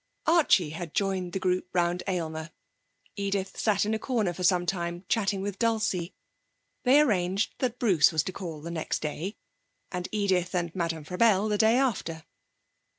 Archie 0.25 0.71
had 0.71 0.95
joined 0.95 1.31
the 1.31 1.37
group 1.39 1.67
round 1.73 2.01
Aylmer. 2.07 2.49
Edith 3.15 3.55
sat 3.59 3.85
in 3.85 3.93
a 3.93 3.99
corner 3.99 4.33
for 4.33 4.43
some 4.43 4.65
time, 4.65 5.05
chatting 5.07 5.43
with 5.43 5.59
Dulcie. 5.59 6.15
They 6.81 6.99
arranged 7.01 7.53
that 7.59 7.77
Bruce 7.77 8.11
was 8.11 8.23
to 8.23 8.33
call 8.33 8.61
the 8.61 8.71
next 8.71 9.03
day, 9.03 9.37
and 9.91 10.09
Edith 10.11 10.55
and 10.55 10.73
Madame 10.73 11.03
Frabelle 11.05 11.47
the 11.49 11.57
day 11.59 11.77
after. 11.77 12.23